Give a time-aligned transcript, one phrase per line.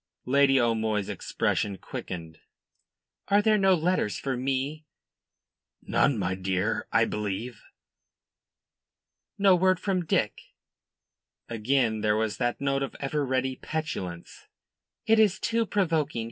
[0.25, 2.39] Lady O'Moy's expression quickened.
[3.27, 4.87] "Are there no letters for me?"
[5.83, 7.61] "None, my dear, I believe."
[9.37, 10.41] "No word from Dick?"
[11.47, 14.47] Again there was that note of ever ready petulance.
[15.05, 16.19] "It is too provoking.